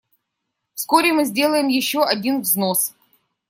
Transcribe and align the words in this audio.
Вскоре 0.73 1.13
мы 1.13 1.25
сделаем 1.25 1.67
еще 1.67 2.03
один 2.03 2.41
взнос. 2.41 2.95